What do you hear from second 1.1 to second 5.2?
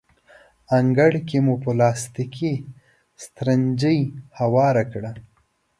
کې مو پلاستیکي سترنجۍ هواره کړه.